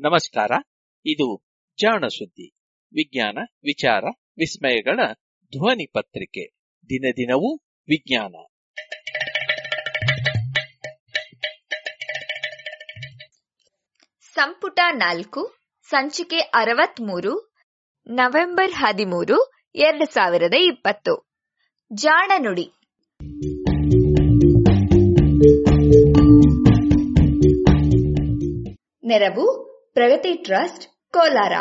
[0.00, 0.50] ನಮಸ್ಕಾರ.
[1.06, 1.42] ಇದು
[1.80, 2.50] ಜಾಣ ಸುದ್ದಿ
[2.92, 4.04] ವಿಜ್ಞಾನ, ವಿಚಾರ,
[4.38, 5.00] ವಿಸ್ಮಯಗಳ
[5.50, 6.48] ಧ್ವನಿ ಪತ್ರಿಕೆ.
[6.88, 7.56] ದಿನ ದಿನವೂ
[7.88, 8.34] ವಿಜ್ಞಾನ.
[14.34, 15.56] ಸಂಪುಟ ನಾಲ್ಕು,
[15.88, 17.54] ಸಂಚಿಕೆ ಅರವತ್ಮೂರು,
[18.06, 21.30] ನವೆಂಬರ್ ಹದಿಮೂರು, ಎರಡು ಸಾವಿರದ ಇಪ್ಪತ್ತು.
[21.94, 22.72] ಜಾಣ ನುಡಿ.
[29.04, 29.65] ನೆರವು
[29.96, 31.52] ಪ್ರಗತಿ ಟ್ರಸ್ಟ್, ಕೋಲಾರ.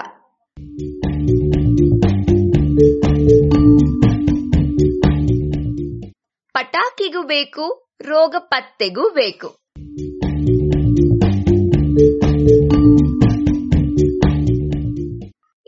[6.54, 9.48] ಪಟಾಕಿಗೂ ಬೇಕು, ರೋಗ ಪತ್ತೆಗೂ ಬೇಕು.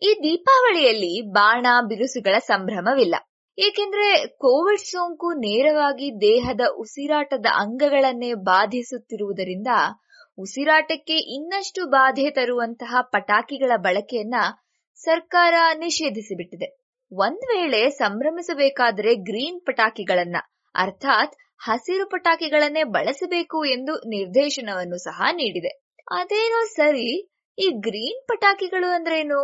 [0.03, 3.15] ಈ ದೀಪಾವಳಿಯಲ್ಲಿ ಬಾಣ, ಬಿರುಸುಗಳ ಸಂಭ್ರಮವಿಲ್ಲ.
[3.59, 9.67] ಏಕೆಂದ್ರೆ ಕೋವಿಡ್ ಸೋಂಕು ನೇರವಾಗಿ ದೇಹದ ಉಸಿರಾಟದ ಅಂಗಗಳನ್ನೇ ಬಾಧಿಸುತ್ತಿರುವುದರಿಂದ
[10.37, 14.35] ಉಸಿರಾಟಕ್ಕೆ ಇನ್ನಷ್ಟು ಬಾಧೆ ತರುವಂತಹ ಪಟಾಕಿಗಳ ಬಳಕೆಯನ್ನ
[14.95, 16.67] ಸರ್ಕಾರ ನಿಷೇಧಿಸಿಬಿಟ್ಟಿದೆ.
[17.11, 20.37] ಒಂದ್ ವೇಳೆ ಸಂಭ್ರಮಿಸಬೇಕಾದರೆ ಗ್ರೀನ್ ಪಟಾಕಿಗಳನ್ನ,
[20.75, 25.71] ಅರ್ಥಾತ್ ಹಸಿರು ಪಟಾಕಿಗಳನ್ನೇ ಬಳಸಬೇಕು ಎಂದು ನಿರ್ದೇಶನವನ್ನು ಸಹ ನೀಡಿದೆ.
[26.11, 27.09] ಅದೇನೋ ಸರಿ,
[27.57, 29.41] ಈ ಗ್ರೀನ್ ಪಟಾಕಿಗಳು ಅಂದ್ರೇನು?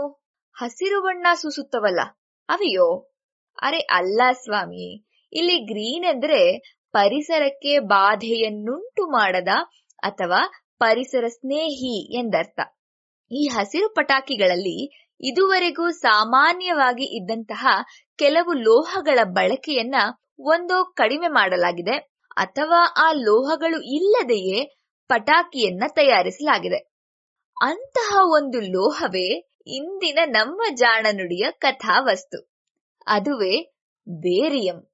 [0.58, 2.00] ಹಸಿರು ಬಣ್ಣ ಸೂಸುತ್ತವಲ್ಲ,
[2.50, 2.88] ಅವಿಯೋ?
[3.62, 4.88] ಅರೆ ಅಲ್ಲ ಸ್ವಾಮಿ,
[5.34, 6.58] ಇಲ್ಲಿ ಗ್ರೀನ್ ಎಂದ್ರೆ
[6.92, 9.48] ಪರಿಸರಕ್ಕೆ ಬಾಧೆಯನ್ನುಂಟು ಮಾಡದ
[10.04, 10.42] ಅಥವಾ
[10.80, 12.60] ಪರಿಸರ ಸ್ನೇಹಿ ಎಂದರ್ಥ.
[13.32, 17.68] ಈ ಹಸಿರು ಪಟಾಕಿಗಳಲ್ಲಿ ಇದುವರೆಗೂ ಸಾಮಾನ್ಯವಾಗಿ ಇದ್ದಂತಹ
[18.16, 19.96] ಕೆಲವು ಲೋಹಗಳ ಬಳಕೆಯನ್ನ
[20.40, 26.94] ಒಂದು ಕಡಿಮೆ ಮಾಡಲಾಗಿದೆ ಅಥವಾ ಆ ಲೋಹಗಳು ಇಲ್ಲದೆಯೇ ಪಟಾಕಿಯನ್ನ ತಯಾರಿಸಲಾಗಿದೆ.
[27.62, 32.54] ಅಂತಹ ಒಂದು ಲೋಹವೇ ಇಂದಿನ ನಮ್ಮ ಜಾಣನುಡಿಯ ಕಥಾವಸ್ತು.
[33.08, 33.74] ಅದುವೇ
[34.10, 34.92] ಬೇರಿಯಂ.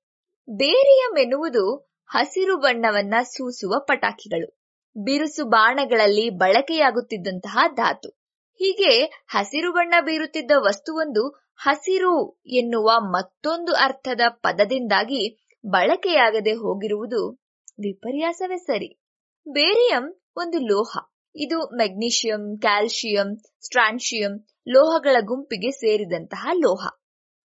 [0.50, 4.59] ಬೇರಿಯಂ ಎನ್ನುವುದು ಹಸಿರು ಬಣ್ಣವನ್ನ ಸೂಸುವ ಪಟಾಕಿಗಳು.
[4.98, 8.10] ಬಿರುಸು ಬಾಣಗಳಲ್ಲಿ ಬಳಕೆಯಾಗುತ್ತಿದ್ದಂತಹ ಧಾತು.
[8.54, 17.42] ಹೀಗೆ ಹಸಿರು ಬಣ್ಣ ಬೀರುತ್ತಿದ್ದ ವಸ್ತುವೊಂದು ಹಸಿರು ಎನ್ನುವ ಮತ್ತೊಂದು ಅರ್ಥದ ಪದದಿಂದಾಗಿ ಬಳಕೆಯಾಗದೆ ಹೋಗಿರುವುದು
[17.80, 19.02] ವಿಪರ್ಯಾಸವೇ ಸರಿ.
[19.50, 20.98] ಬೇರಿಯಂ ಒಂದು ಲೋಹ.
[21.36, 26.88] ಇದು ಮೆಗ್ನೀಷಿಯಂ ಕ್ಯಾಲ್ಸಿಯಂ ಸ್ಟ್ರಾನ್ಶಿಯಂ ಲೋಹಗಳ ಗುಂಪಿಗೆ ಸೇರಿದಂತಹ ಲೋಹ.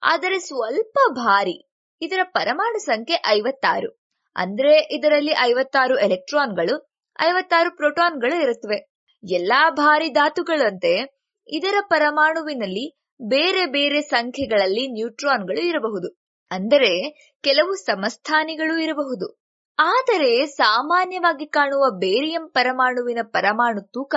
[0.03, 1.71] ಆದರೆ ಸ್ವಲ್ಪ ಭಾರಿ.
[2.01, 4.03] ಇದರ ಪರಮಾಣು ಸಂಖ್ಯೆ ಐವತ್ತಾರು.
[4.37, 8.95] ಅಂದ್ರೆ ಇದರಲ್ಲಿ ಐವತ್ತಾರು ಎಲೆಕ್ಟ್ರಾನ್ಗಳು ಐವತ್ತಾರು ಪ್ರೋಟಾನ್ಗಳು ಇರುತ್ತವೆ.
[9.31, 11.15] ಎಲ್ಲಾ ಭಾರಿ ಧಾತುಗಳಂತೆ
[11.49, 16.21] ಇದರ ಪರಮಾಣುವಿನಲ್ಲಿ ಬೇರೆ ಬೇರೆ ಸಂಖ್ಯೆಗಳಲ್ಲಿ ನ್ಯೂಟ್ರಾನ್ಗಳು ಇರಬಹುದು.
[16.51, 17.11] ಅಂದರೆ
[17.43, 19.45] ಕೆಲವು ಸಮಸ್ಥಾನಿಗಳು ಇರಬಹುದು.
[19.79, 24.15] ಆದರೆ ಸಾಮಾನ್ಯವಾಗಿ ಕಾಣುವ ಬೇರಿಯಂ ಪರಮಾಣುವಿನ ಪರಮಾಣು ತೂಕ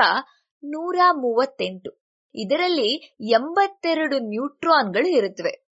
[0.63, 2.03] ನೂರ ಮೂವತ್ತೆಂಟು.
[2.35, 5.67] ಇದರಲ್ಲಿ ಎಂಬತ್ತೆರಡು ನ್ಯೂಟ್ರಾನ್ಗಳು ಇರುತ್ತವೆ.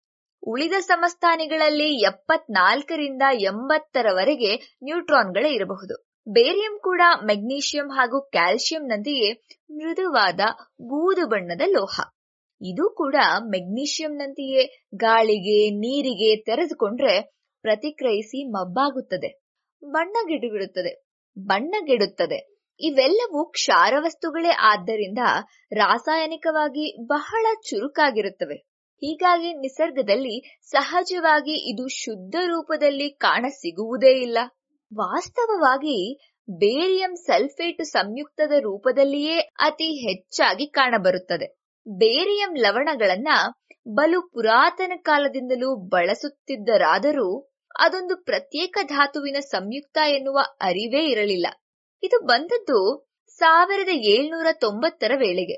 [0.47, 6.14] ಉಳಿದ ಸಮಸ್ಥಾನಿಗಳಲ್ಲಿ ಎಪ್ಪತ್ನಾಲ್ಕರಿಂದ ಎಂಬತ್ತರವರೆಗೆ ನ್ಯೂಟ್ರಾನ್ಗಳೇ ಇರಬಹುದು.
[6.28, 9.28] ಬೇರಿಯಂ ಕೂಡ ಮೆಗ್ನೀಷಿಯಂ ಹಾಗೂ ಕ್ಯಾಲ್ಸಿಯಂನಂತೆಯೇ
[9.69, 10.40] ಮೃದುವಾದ
[10.81, 11.96] ಬೂದು ಬಣ್ಣದ ಲೋಹ.
[12.62, 13.16] ಇದು ಕೂಡ
[13.46, 14.63] ಮೆಗ್ನೀಷಿಯಂನಂತೆಯೇ
[14.96, 17.22] ಗಾಳಿಗೆ, ನೀರಿಗೆ ತೆರೆದುಕೊಂಡ್ರೆ
[17.66, 19.30] ಪ್ರತಿಕ್ರಿಯಿಸಿ ಮಬ್ಬಾಗುತ್ತದೆ
[19.84, 20.94] ಬಣ್ಣಗೆಡುಬಿಡುತ್ತದೆ
[21.38, 22.40] ಬಣ್ಣಗೆಡುತ್ತದೆ
[22.81, 25.22] ಇವೆಲ್ಲವೂ ಕ್ಷಾರ ವಸ್ತುಗಳೇ ಆದ್ದರಿಂದ
[25.72, 28.57] ರಾಸಾಯನಿಕವಾಗಿ ಬಹಳ ಚುರುಕಾಗಿರುತ್ತವೆ.
[29.02, 34.38] ಹೀಗಾಗಿ ನಿಸರ್ಗದಲ್ಲಿ ಸಹಜವಾಗಿ ಇದು ಶುದ್ಧ ರೂಪದಲ್ಲಿ ಕಾಣಸಿಗುವುದೇ ಇಲ್ಲ.
[34.97, 41.57] ವಾಸ್ತವವಾಗಿ ಬೇರಿಯಂ ಸಲ್ಫೇಟ್ ಸಂಯುಕ್ತದ ರೂಪದಲ್ಲಿಯೇ ಅತಿ ಹೆಚ್ಚಾಗಿ ಕಾಣಬರುತ್ತದೆ.
[41.88, 43.28] ಬೇರಿಯಂ ಲವಣಗಳನ್ನ
[43.88, 51.47] ಬಲು ಪುರಾತನ ಕಾಲದಿಂದಲೂ ಬಳಸುತ್ತಿದ್ದರಾದರೂ ಅದೊಂದು ಪ್ರತ್ಯೇಕ ಧಾತುವಿನ ಸಂಯುಕ್ತ ಎನ್ನುವ ಅರಿವೇ ಇರಲಿಲ್ಲ.
[52.03, 55.57] ಇದು ಬಂದದ್ದು ಸಾವಿರದ ಏಳ್ನೂರ ತೊಂಬತ್ತರ ವೇಳೆಗೆ.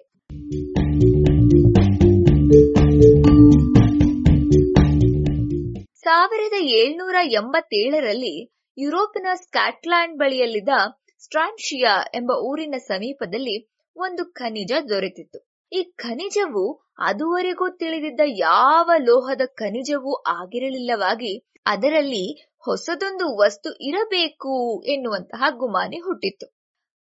[5.96, 10.70] ಸಾವಿರದ ಏಳ್ನೂರ ಎಂಬತ್ತೇಳರಲ್ಲಿ ಯುರೋಪಿನ ಸ್ಕಾಟ್ಲ್ಯಾಂಡ್ ಬಳಿಯಲ್ಲಿದ್ದ
[11.18, 13.56] ಸ್ಟ್ರಾನ್ಶಿಯಾ ಎಂಬ ಊರಿನ ಸಮೀಪದಲ್ಲಿ
[13.96, 15.40] ಒಂದು ಖನಿಜ ದೊರೆತಿತ್ತು.
[15.72, 16.64] ಈ ಖನಿಜವು
[16.98, 21.32] ಅದುವರೆಗೂ ತಿಳಿದಿದ್ದ ಯಾವ ಲೋಹದ ಖನಿಜವೂ ಆಗಿರಲಿಲ್ಲವಾಗಿ
[21.66, 22.26] ಅದರಲ್ಲಿ
[22.58, 26.48] ಹೊಸದೊಂದು ವಸ್ತು ಇರಬೇಕು ಎನ್ನುವಂತಹ ಗುಮಾನಿ ಹುಟ್ಟಿತ್ತು.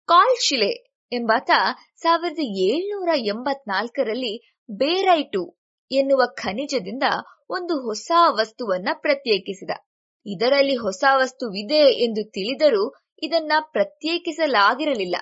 [0.07, 0.71] ಕಾಲ್ಶಿಲೆ
[1.11, 1.51] ಎಂಬಾತ
[1.95, 4.33] ಸಾವಿರದ ಏಳ್ನೂರ ಎಂಬತ್ನಾಲ್ಕರಲ್ಲಿ
[4.69, 5.57] ಬೇರೈಟು
[5.91, 7.03] ಎನ್ನುವ ಖನಿಜದಿಂದ
[7.49, 9.71] ಒಂದು ಹೊಸ ವಸ್ತುವನ್ನ ಪ್ರತ್ಯೇಕಿಸಿದ.
[10.25, 12.83] ಇದರಲ್ಲಿ ಹೊಸ ವಸ್ತುವಿದೆ ಎಂದು ತಿಳಿದರೂ
[13.23, 15.15] ಇದನ್ನ ಪ್ರತ್ಯೇಕಿಸಲಾಗಿರಲಿಲ್ಲ.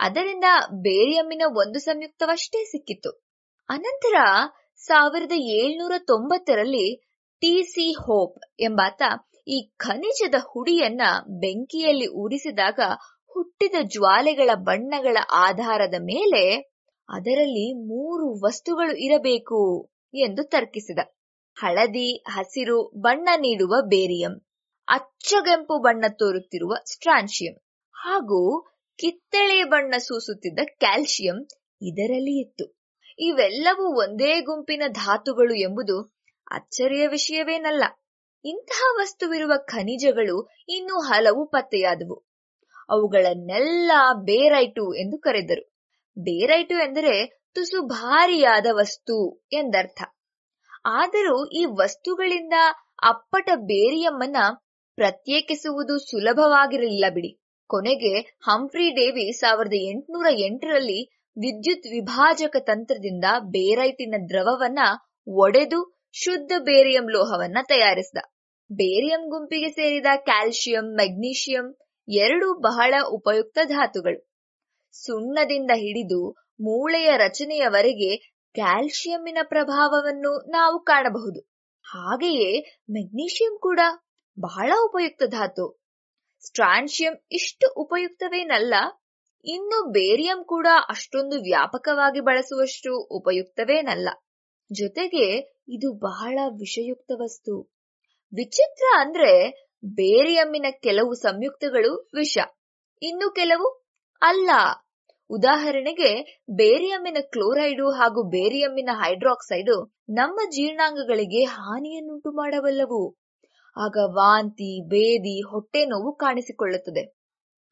[0.00, 0.44] ಅದರಿಂದ
[0.80, 3.10] ಬೇರಿಯಮ್ಮಿನ ಒಂದು ಸಂಯುಕ್ತವಷ್ಟೇ ಸಿಕ್ಕಿತ್ತು.
[3.68, 4.16] ಅನಂತರ
[4.80, 6.86] ಸಾವಿರದ ಏಳ್ನೂರ ತೊಂಬತ್ತರಲ್ಲಿ
[7.42, 9.02] ಟಿ ಸಿ ಹೋಪ್ ಎಂಬಾತ
[9.46, 11.02] ಈ ಖನಿಜದ ಹುಡಿಯನ್ನ
[11.40, 12.80] ಬೆಂಕಿಯಲ್ಲಿ ಉರಿಸಿದಾಗ
[13.34, 16.42] ಹುಟ್ಟಿದ ಜ್ವಾಲೆಗಳ ಬಣ್ಣಗಳ ಆಧಾರದ ಮೇಲೆ
[17.08, 19.60] ಅದರಲ್ಲಿ ಮೂರು ವಸ್ತುಗಳು ಇರಬೇಕು
[20.14, 21.00] ಎಂದು ತರ್ಕಿಸಿದ.
[21.56, 24.46] ಹಳದಿ, ಹಸಿರು, ಬಣ್ಣ ನೀಡುವ ಬೇರಿಯಂ.
[24.88, 27.54] ಅಚ್ಚಗೆಂಪು ಬಣ್ಣ ತೋರುತ್ತಿರುವ ಸ್ಟ್ರಾನ್ಶಿಯಂ
[27.92, 28.62] ಹಾಗೂ
[28.98, 31.46] ಕಿತ್ತಳೆ ಬಣ್ಣ ಸೂಸುತ್ತಿದ್ದ ಕ್ಯಾಲ್ಸಿಯಂ
[31.82, 32.78] ಇದರಲ್ಲಿ ಇತ್ತು.
[33.18, 36.14] ಇವೆಲ್ಲವೂ ಒಂದೇ ಗುಂಪಿನ ಧಾತುಗಳು ಎಂಬುದು
[36.52, 37.84] ಅಚ್ಚರಿಯ ವಿಷಯವೇನಲ್ಲ.
[38.44, 42.26] ಇಂತಹ ವಸ್ತುವಿರುವ ಖನಿಜಗಳು ಇನ್ನೂ ಹಲವು ಪತ್ತೆಯಾದವು.
[42.88, 45.74] ಅವುಗಳನ್ನೆಲ್ಲ ಬೇರೈಟು ಎಂದು ಕರೆದರು.
[46.18, 50.02] ಬೇರೈಟು ಎಂದರೆ ತುಸು ಭಾರಿಯಾದ ವಸ್ತು ಎಂದರ್ಥ.
[50.86, 52.52] ಆದರೂ ಈ ವಸ್ತುಗಳಿಂದ
[53.02, 54.36] ಅಪ್ಪಟ ಬೇರಿಯಮ್ಮನ್ನ
[54.96, 57.40] ಪ್ರತ್ಯೇಕಿಸುವುದು ಸುಲಭವಾಗಿರಲಿಲ್ಲ ಬಿಡಿ.
[57.70, 58.12] ಕೊನೆಗೆ
[58.44, 61.00] ಹಂಫ್ರಿ ಡೇವಿ ಸಾವಿರದ ಎಂಟುನೂರ ಎಂಟರಲ್ಲಿ
[61.36, 64.78] ವಿದ್ಯುತ್ ವಿಭಾಜಕ ತಂತ್ರದಿಂದ ಬೇರೈಟಿನ ದ್ರವವನ್ನ
[65.26, 65.80] ಒಡೆದು
[66.12, 68.18] ಶುದ್ಧ ಬೇರಿಯಂ ಲೋಹವನ್ನ ತಯಾರಿಸಿದ.
[68.70, 71.66] ಬೇರಿಯಂ ಗುಂಪಿಗೆ ಸೇರಿದ ಕ್ಯಾಲ್ಸಿಯಂ ಮೆಗ್ನೀಷಿಯಂ
[72.08, 74.20] ಎರಡು ಬಹಳ ಉಪಯುಕ್ತ ಧಾತುಗಳು.
[74.94, 76.30] ಸುಣ್ಣದಿಂದ ಹಿಡಿದು
[76.60, 81.40] ಮೂಳೆಯ ರಚನೆಯವರೆಗೆ ಕ್ಯಾಲ್ಸಿಯಂನ ಪ್ರಭಾವವನ್ನು ನಾವು ಕಾಣಬಹುದು.
[81.84, 82.50] ಹಾಗೆಯೇ
[82.90, 83.80] ಮೆಗ್ನೀಷಿಯಂ ಕೂಡ
[84.38, 85.66] ಬಹಳ ಉಪಯುಕ್ತ ಧಾತು.
[86.44, 88.74] ಸ್ಟ್ರಾನ್ಶಿಯಂ ಇಷ್ಟು ಉಪಯುಕ್ತವೇನಲ್ಲ,
[89.44, 94.08] ಇನ್ನು ಬೇರಿಯಂ ಕೂಡ ಅಷ್ಟೊಂದು ವ್ಯಾಪಕವಾಗಿ ಬಳಸುವಷ್ಟು ಉಪಯುಕ್ತವೇನಲ್ಲ.
[94.70, 95.26] ಜೊತೆಗೆ
[95.68, 97.54] ಇದು ಬಹಳ ವಿಷಯುಕ್ತ ವಸ್ತು.
[98.32, 99.32] ವಿಚಿತ್ರ ಅಂದ್ರೆ
[99.84, 102.36] ಬೇರಿಯಮ್ಮಿನ ಕೆಲವು ಸಂಯುಕ್ತಗಳು ವಿಷ,
[103.02, 103.68] ಇನ್ನು ಕೆಲವು
[104.22, 104.50] ಅಲ್ಲ.
[105.30, 106.10] ಉದಾಹರಣೆಗೆ
[106.50, 109.76] ಬೇರಿಯಮ್ಮಿನ ಕ್ಲೋರೈಡು ಹಾಗೂ ಬೇರಿಯಮ್ಮಿನ ಹೈಡ್ರಾಕ್ಸೈಡು
[110.10, 113.00] ನಮ್ಮ ಜೀರ್ಣಾಂಗಗಳಿಗೆ ಹಾನಿಯನ್ನುಂಟು ಮಾಡಬಲ್ಲವು
[113.76, 117.02] ಆಗ ವಾಂತಿ, ಬೇದಿ, ಹೊಟ್ಟೆ ನೋವು ಕಾಣಿಸಿಕೊಳ್ಳುತ್ತದೆ.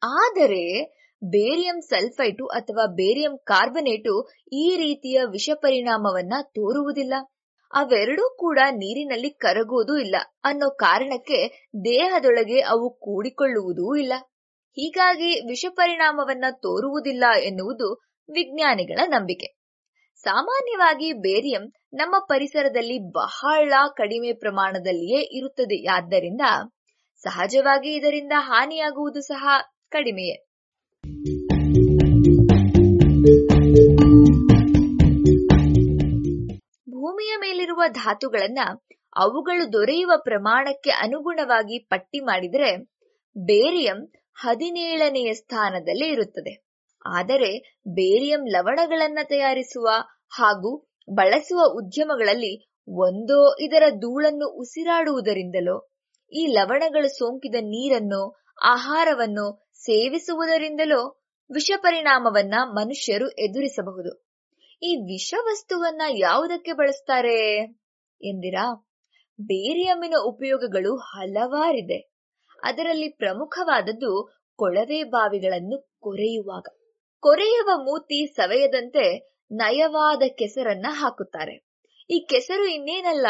[0.01, 0.63] ಆದರೆ
[1.21, 7.13] ಬೇರಿಯಂ ಸಲ್ಫೈಟು ಅಥವಾ ಬೇರಿಯಂ ಕಾರ್ಬನೇಟು ಈ ರೀತಿಯ ವಿಷ ಪರಿಣಾಮವನ್ನ ತೋರುವುದಿಲ್ಲ.
[7.73, 10.15] ಅವೆರಡೂ ಕೂಡ ನೀರಿನಲ್ಲಿ ಕರಗುವುದೂ ಇಲ್ಲ.
[10.43, 11.39] ಅನ್ನೋ ಕಾರಣಕ್ಕೆ
[11.85, 14.13] ದೇಹದೊಳಗೆ ಅವು ಕೂಡಿಕೊಳ್ಳುವುದೂ ಇಲ್ಲ.
[14.75, 18.01] ಹೀಗಾಗಿ ವಿಷ ಪರಿಣಾಮವನ್ನ ತೋರುವುದಿಲ್ಲ ಎನ್ನುವುದು
[18.33, 19.65] ವಿಜ್ಞಾನಿಗಳ ನಂಬಿಕೆ.
[20.15, 25.87] ಸಾಮಾನ್ಯವಾಗಿ ಬೇರಿಯಂ ನಮ್ಮ ಪರಿಸರದಲ್ಲಿ ಬಹಳ ಕಡಿಮೆ ಪ್ರಮಾಣದಲ್ಲಿಯೇ ಇರುತ್ತದೆ.
[25.91, 26.41] ಆದ್ದರಿಂದ
[27.23, 29.47] ಸಹಜವಾಗಿ ಇದರಿಂದ ಹಾನಿಯಾಗುವುದು ಸಹ
[29.89, 30.45] ಕಡಿಮೆಯೇ.
[36.89, 38.59] ಭೂಮಿಯ ಮೇಲಿರುವ ಧಾತುಗಳನ್ನ
[39.15, 42.77] ಅವುಗಳು ದೊರೆಯುವ ಪ್ರಮಾಣಕ್ಕೆ ಅನುಗುಣವಾಗಿ ಪಟ್ಟಿ ಮಾಡಿದರೆ
[43.37, 46.65] ಬೇರಿಯಂ ಹದಿನೇಳನೆಯ ಸ್ಥಾನದಲ್ಲಿ ಇರುತ್ತದೆ.
[47.05, 49.87] ಆದರೆ ಬೇರಿಯಂ ಲವಣಗಳನ್ನ ತಯಾರಿಸುವ
[50.29, 55.89] ಹಾಗೂ ಬಳಸುವ ಉದ್ಯಮಗಳಲ್ಲಿ ಒಂದೋ ಇದರ ಧೂಳನ್ನು ಉಸಿರಾಡುವುದರಿಂದಲೋ,
[56.31, 61.21] ಈ ಲವಣಗಳು ಸೋಂಕಿದ ನೀರನ್ನು, ಆಹಾರವನ್ನು ಸೇವಿಸುವುದರಿಂದಲೋ
[61.53, 64.25] ವಿಷ ಪರಿಣಾಮವನ್ನ ಮನುಷ್ಯರು ಎದುರಿಸಬಹುದು.
[64.83, 67.61] ಈ ವಿಷ ವಸ್ತುವನ್ನ ಯಾವುದಕ್ಕೆ ಬಳಸ್ತಾರೆ
[68.21, 68.95] ಎಂದಿರಾ?
[69.41, 72.14] ಬೇರಿಯಮ್ಮಿನ ಉಪಯೋಗಗಳು ಹಲವಾರಿದೆ.
[72.63, 76.67] ಅದರಲ್ಲಿ ಪ್ರಮುಖವಾದದ್ದು ಕೊಳವೆ ಬಾವಿಗಳನ್ನು ಕೊರೆಯುವಾಗ.
[77.19, 81.65] ಕೊರೆಯುವ ಮೂತಿ ಸವೆಯದಂತೆ ನಯವಾದ ಕೆಸರನ್ನ ಹಾಕುತ್ತಾರೆ.
[82.09, 83.27] ಈ ಕೆಸರು ಇನ್ನೇನಲ್ಲ,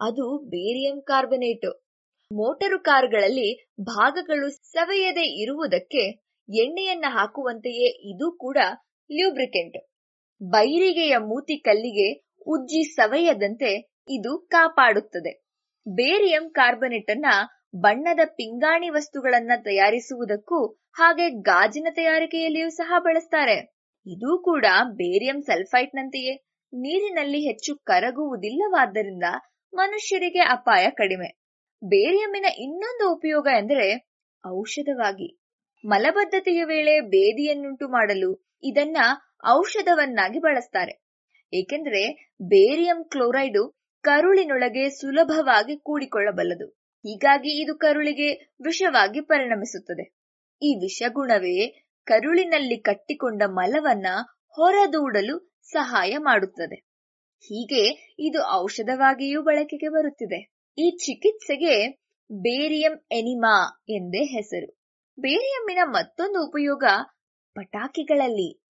[0.00, 1.92] ಅದು ಬೇರಿಯಂ ಕಾರ್ಬನೇಟು.
[2.32, 6.02] ಮೋಟರು ಕಾರುಗಳಲ್ಲಿ ಭಾಗಗಳು ಸವೆಯದೆ ಇರುವುದಕ್ಕೆ
[6.48, 8.56] ಎಣ್ಣೆಯನ್ನ ಹಾಕುವಂತೆಯೇ ಇದು ಕೂಡ
[9.10, 9.88] ಲ್ಯೂಬ್ರಿಕೆಂಟ್
[10.42, 15.42] ಬೈರಿಗೆಯ ಮೂತಿ ಕಲ್ಲಿಗೆ ಉಜ್ಜಿ ಸವೆಯದಂತೆ ಇದು ಕಾಪಾಡುತ್ತದೆ.
[15.88, 17.26] ಬೇರಿಯಂ ಕಾರ್ಬನೇಟ್ ಅನ್ನ
[17.74, 23.56] ಬಣ್ಣದ ಪಿಂಗಾಣಿ ವಸ್ತುಗಳನ್ನ ತಯಾರಿಸುವುದಕ್ಕೂ ಹಾಗೆ ಗಾಜಿನ ತಯಾರಿಕೆಯಲ್ಲಿಯೂ ಸಹ ಬಳಸ್ತಾರೆ.
[24.06, 26.34] ಇದು ಕೂಡ ಬೇರಿಯಂ ಸಲ್ಫೈಟ್ ನಂತೆಯೇ
[26.72, 29.24] ನೀರಿನಲ್ಲಿ ಹೆಚ್ಚು ಕರಗುವುದಿಲ್ಲವಾದ್ದರಿಂದ
[29.72, 31.28] ಮನುಷ್ಯರಿಗೆ ಅಪಾಯ ಕಡಿಮೆ.
[31.82, 33.88] ಬೇರಿಯಮ್ಮಿನ ಇನ್ನೊಂದು ಉಪಯೋಗ ಎಂದರೆ
[34.46, 35.38] ಔಷಧವಾಗಿ.
[35.84, 38.96] ಮಲಬದ್ಧತೆಯ ವೇಳೆ ಬೇದಿಯನ್ನುಂಟು ಮಾಡಲು ಇದನ್ನ
[39.48, 41.02] ಔಷಧವನ್ನಾಗಿ ಬಳಸ್ತಾರೆ.
[41.52, 42.02] ಏಕೆಂದರೆ
[42.42, 43.62] ಬೇರಿಯಂ ಕ್ಲೋರೈಡು
[44.04, 46.81] ಕರುಳಿನೊಳಗೆ ಸುಲಭವಾಗಿ ಕೂಡಿಕೊಳ್ಳಬಲ್ಲದು.
[47.04, 48.32] ಹೀಗಾಗಿ ಇದು ಕರುಳಿಗೆ
[48.64, 50.14] ವಿಷವಾಗಿ ಪರಿಣಮಿಸುತ್ತದೆ.
[50.62, 54.06] ಈ ವಿಷಗುಣವೇ ಕರುಳಿನಲ್ಲಿ ಕಟ್ಟಿಕೊಂಡ ಮಲವನ್ನ
[54.48, 56.76] ಹೊರದೂಡಲು ಸಹಾಯ ಮಾಡುತ್ತದೆ.
[57.38, 60.52] ಹೀಗೆ ಇದು ಔಷಧವಾಗಿಯೂ ಬಳಕೆಗೆ ಬರುತ್ತಿದೆ.
[60.78, 61.90] ಈ ಚಿಕಿತ್ಸೆಗೆ
[62.32, 64.80] ಬೇರಿಯಂ ಎನಿಮಾ ಎಂದೇ ಹೆಸರು.
[65.20, 66.84] ಬೇರಿಯಮ್ಮಿನ ಮತ್ತೊಂದು ಉಪಯೋಗ
[67.54, 68.62] ಪಟಾಕಿಗಳಲ್ಲಿ.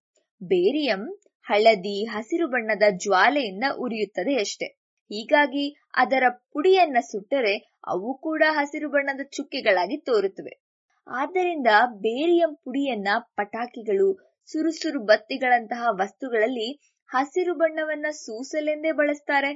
[0.42, 4.81] ಬೇರಿಯಂ ಹಳದಿ ಹಸಿರು ಬಣ್ಣದ ಜ್ವಾಲೆಯಿಂದ ಉರಿಯುತ್ತದೆ ಅಷ್ಟೆ.
[5.12, 5.64] ಹೀಗಾಗಿ
[5.96, 7.54] ಅದರ ಪುಡಿಯನ್ನ ಸುಟ್ಟರೆ
[7.88, 10.62] ಅವು ಕೂಡ ಹಸಿರು ಬಣ್ಣದ ಚುಕ್ಕೆಗಳಾಗಿ ತೋರುತ್ತವೆ.
[11.08, 11.66] ಆದ್ದರಿಂದ
[11.96, 14.08] ಬೇರಿಯಂ ಪುಡಿಯನ್ನ ಪಟಾಕಿಗಳು,
[14.46, 16.68] ಸುರುಸುರು ಬತ್ತಿಗಳಂತಹ ವಸ್ತುಗಳಲ್ಲಿ
[17.06, 19.52] ಹಸಿರು ಬಣ್ಣವನ್ನ ಸೂಸಲೆಂದೇ ಬಳಸ್ತಾರೆ.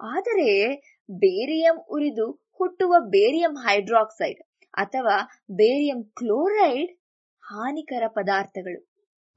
[0.00, 0.76] ಆದರೆ
[1.10, 4.40] ಬೇರಿಯಂ ಉರಿದು ಹುಟ್ಟುವ ಬೇರಿಯಂ ಹೈಡ್ರಾಕ್ಸೈಡ್
[4.74, 5.16] ಅಥವಾ
[5.50, 6.92] ಬೇರಿಯಂ ಕ್ಲೋರೈಡ್
[7.42, 8.80] ಹಾನಿಕರ ಪದಾರ್ಥಗಳು.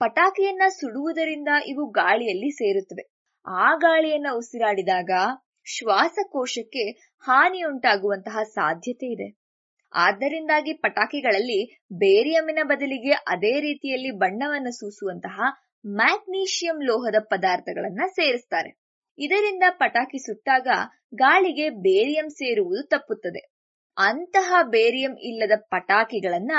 [0.01, 3.05] ಪಟಾಕಿಯನ್ನ ಸುಡುವುದರಿಂದ ಇವು ಗಾಳಿಯಲ್ಲಿ ಸೇರುತ್ತವೆ.
[3.47, 5.09] ಆ ಗಾಳಿಯನ್ನ ಉಸಿರಾಡಿದಾಗ
[5.65, 6.91] ಶ್ವಾಸಕೋಶಕ್ಕೆ
[7.23, 9.27] ಹಾನಿಯುಂಟಾಗುವಂತಹ ಸಾಧ್ಯತೆ ಇದೆ.
[9.93, 15.41] ಆದ್ದರಿಂದಾಗಿ ಪಟಾಕಿಗಳಲ್ಲಿ ಬೇರಿಯಮಿನ ಬದಲಿಗೆ ಅದೇ ರೀತಿಯಲ್ಲಿ ಬಣ್ಣವನ್ನು ಸೂಸುವಂತಹ
[15.85, 18.71] ಮ್ಯಾಗ್ನೀಷಿಯಂ ಲೋಹದ ಪದಾರ್ಥಗಳನ್ನ ಸೇರಿಸ್ತಾರೆ.
[19.17, 20.67] ಇದರಿಂದ ಪಟಾಕಿ ಸುಟ್ಟಾಗ
[21.15, 23.41] ಗಾಳಿಗೆ ಬೇರಿಯಂ ಸೇರುವುದು ತಪ್ಪುತ್ತದೆ.
[23.97, 26.51] ಅಂತಹ ಬೇರಿಯಂ ಇಲ್ಲದ ಪಟಾಕಿಗಳನ್ನ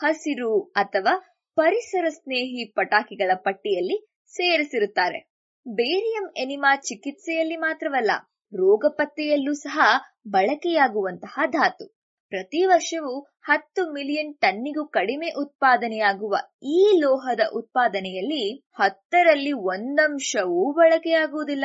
[0.00, 1.14] ಹಸಿರು ಅಥವಾ
[1.56, 3.96] ಪರಿಸರ ಸ್ನೇಹಿ ಪಟಾಕಿಗಳ ಪಟ್ಟಿಯಲ್ಲಿ
[4.26, 5.20] ಸೇರಿಸಿರುತ್ತಾರೆ.
[5.66, 8.10] ಬೇರಿಯಂ ಎನಿಮಾ ಚಿಕಿತ್ಸೆಯಲ್ಲಿ ಮಾತ್ರವಲ್ಲ
[8.52, 9.80] ರೋಗ ಪತ್ತೆಯಲ್ಲೂ ಸಹ
[10.28, 11.86] ಬಳಕೆಯಾಗುವಂತಹ ಧಾತು.
[12.30, 21.64] ಪ್ರತಿ ವರ್ಷವೂ ಹತ್ತು ಮಿಲಿಯನ್ ಟನ್ನಿಗೂ ಕಡಿಮೆ ಉತ್ಪಾದನೆಯಾಗುವ ಈ ಲೋಹದ ಉತ್ಪಾದನೆಯಲ್ಲಿ ಹತ್ತರಲ್ಲಿ ಒಂದಂಶವೂ ಬಳಕೆಯಾಗುವುದಿಲ್ಲ.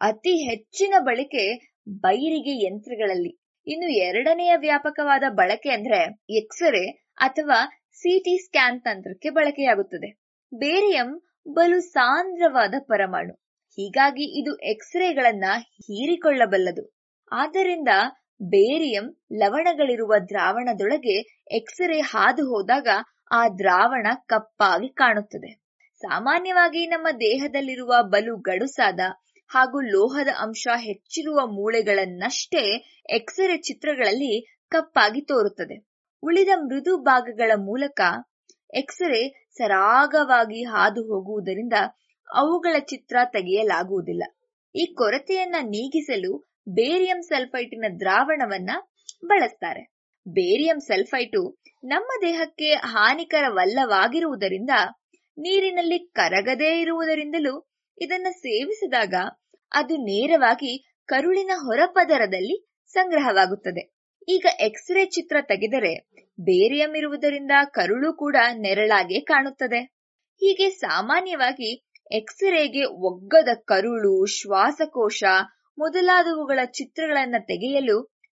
[0.00, 3.40] ಅತಿ ಹೆಚ್ಚಿನ ಬಳಕೆ ಬೈರಿಗೆ ಯಂತ್ರಗಳಲ್ಲಿ.
[3.66, 6.86] ಇನ್ನು ಎರಡನೆಯ ವ್ಯಾಪಕವಾದ ಬಳಕೆ ಅಂದ್ರೆ ಎಕ್ಸ್ರೇ
[7.16, 7.58] ಅಥವಾ
[7.92, 10.10] ಸಿಟಿ ಸ್ಕ್ಯಾನ್ ತಂತ್ರಕ್ಕೆ ಬಳಕೆಯಾಗುತ್ತದೆ.
[10.52, 13.49] ಬೇರಿಯಂ ಬಲು ಸಾಂದ್ರವಾದ ಪರಮಾಣು.
[13.80, 15.44] ಹೀಗಾಗಿ ಇದು ಎಕ್ಸ್ರೇಗಳನ್ನ
[15.78, 16.82] ಹೀರಿಕೊಳ್ಳಬಲ್ಲದು.
[17.32, 17.88] ಆದ್ದರಿಂದ
[18.42, 21.16] ಬೇರಿಯಂ ಲವಣಗಳಿರುವ ದ್ರಾವಣದೊಳಗೆ
[21.50, 22.88] ಎಕ್ಸ್ರೇ ಹಾದು ಹೋದಾಗ
[23.32, 25.50] ಆ ದ್ರಾವಣ ಕಪ್ಪಾಗಿ ಕಾಣುತ್ತದೆ.
[26.02, 29.00] ಸಾಮಾನ್ಯವಾಗಿ ನಮ್ಮ ದೇಹದಲ್ಲಿರುವ ಬಲು ಗಡುಸಾದ
[29.50, 32.64] ಹಾಗೂ ಲೋಹದ ಅಂಶ ಹೆಚ್ಚಿರುವ ಮೂಳೆಗಳನ್ನಷ್ಟೇ
[33.10, 34.34] ಎಕ್ಸ್ರೇ ಚಿತ್ರಗಳಲ್ಲಿ
[34.68, 35.76] ಕಪ್ಪಾಗಿ ತೋರುತ್ತದೆ.
[36.22, 38.00] ಉಳಿದ ಮೃದು ಭಾಗಗಳ ಮೂಲಕ
[38.74, 39.22] ಎಕ್ಸ್ರೇ
[39.58, 41.76] ಸರಾಗವಾಗಿ ಹಾದು ಹೋಗುವುದರಿಂದ
[42.34, 44.22] ಅವುಗಳ ಚಿತ್ರ ತೆಗೆಯಲಾಗುವುದಿಲ್ಲ.
[44.74, 48.70] ಈ ಕೊರತೆಯನ್ನ ನೀಗಿಸಲು ಬೇರಿಯಂ ಸಲ್ಫೈಟಿನ ದ್ರಾವಣವನ್ನ
[49.24, 49.92] ಬಳಸ್ತಾರೆ.
[50.28, 54.70] ಬೇರಿಯಂ ಸಲ್ಫೈಟು ನಮ್ಮ ದೇಹಕ್ಕೆ ಹಾನಿಕರವಲ್ಲವಾಗಿರುವುದರಿಂದ,
[55.38, 57.70] ನೀರಿನಲ್ಲಿ ಕರಗದೇ ಇರುವುದರಿಂದಲೂ
[58.00, 59.14] ಇದನ್ನ ಸೇವಿಸಿದಾಗ
[59.72, 63.92] ಅದು ನೇರವಾಗಿ ಕರುಳಿನ ಹೊರಪದರದಲ್ಲಿ ಸಂಗ್ರಹವಾಗುತ್ತದೆ.
[64.28, 66.08] ಈಗ ಎಕ್ಸ್ರೇ ಚಿತ್ರ ತೆಗೆದರೆ
[66.40, 69.84] ಬೇರಿಯಂ ಇರುವುದರಿಂದ ಕರುಳು ಕೂಡ ನೆರಳಾಗೆ ಕಾಣುತ್ತದೆ.
[70.40, 75.22] ಹೀಗೆ ಸಾಮಾನ್ಯವಾಗಿ ಎಕ್ಸ್ರೇಗೆ ಒಗ್ಗದ ಕರುಳು, ಶ್ವಾಸಕೋಶ
[75.78, 77.96] ಮೊದಲಾದವುಗಳ ಚಿತ್ರಗಳನ್ನ ತೆಗೆಯಲು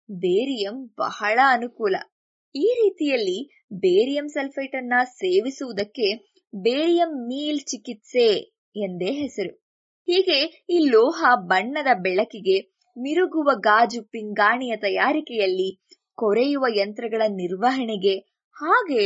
[0.09, 1.95] ಬೇರಿಯಂ ಬಹಳ ಅನುಕೂಲ.
[2.55, 3.39] ಈ ರೀತಿಯಲ್ಲಿ
[3.73, 6.09] ಬೇರಿಯಂ ಸಲ್ಫೇಟ್ ಅನ್ನ ಸೇವಿಸುವುದಕ್ಕೆ
[6.55, 8.27] ಬೇರಿಯಂ ಮೀಲ್ ಚಿಕಿತ್ಸೆ
[8.77, 9.53] ಎಂದೇ ಹೆಸರು.
[10.09, 10.39] ಹೀಗೆ
[10.71, 12.57] ಈ ಲೋಹ ಬಣ್ಣದ ಬೆಳಕಿಗೆ
[12.97, 15.71] ಮಿರುಗುವ ಗಾಜು ಪಿಂಗಾಣಿಯ ತಯಾರಿಕೆಯಲ್ಲಿ
[16.19, 18.15] ಕೊರೆಯುವ ಯಂತ್ರಗಳ ನಿರ್ವಹಣೆಗೆ
[18.57, 19.05] ಹಾಗೆ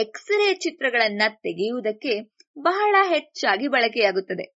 [0.00, 2.14] ಎಕ್ಸ್ರೇ ಚಿತ್ರಗಳನ್ನ ತೆಗೆಯುವುದಕ್ಕೆ
[2.58, 4.54] ಬಹಳ ಹೆಚ್ಚಾಗಿ ಬಳಕೆಯಾಗುತ್ತದೆ.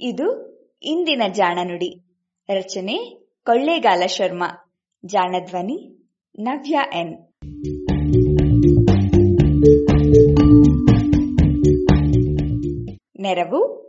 [0.00, 0.48] ಇದು
[0.82, 2.00] ಇಂದಿನ ಜಾಣನುಡಿ.
[2.56, 4.74] ರಚನೆ ಕೊಳ್ಳೇಗಾಲ ಶರ್ಮಾ.
[5.06, 5.98] ಜಾಣಧ್ವನಿ
[6.38, 7.32] ನವ್ಯ ಎನ್.
[13.20, 13.88] ನೆರವು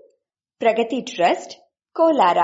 [0.60, 1.54] ಪ್ರಗತಿ ಟ್ರಸ್ಟ್
[1.94, 2.38] ಕೋಲಾರ.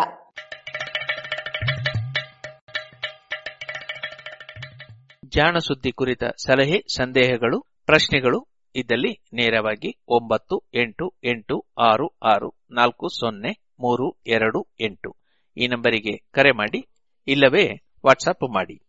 [5.36, 13.52] ಜಾಣ ಸುದ್ದಿ ಕುರಿತ ಸಲಹೆ, ಸಂದೇಹಗಳು, ಪ್ರಶ್ನೆಗಳು ಇದ್ದಲ್ಲಿ ನೇರವಾಗಿ ಒಂಬತ್ತು, ಎಂಟು ಎಂಟು, ಆರು ಆರು, ನಾಲ್ಕು, ಸೊನ್ನೆ,
[13.80, 15.16] ಮೂರು, ಎರಡು, ಎಂಟು.
[15.58, 16.88] ಈ ನಂಬರಿಗೆ ಕರೆ ಮಾಡಿ,
[17.28, 17.66] ಇಲ್ಲವೇ
[18.06, 18.85] ವಾಟ್ಸಪ್ ಮಾಡಿ.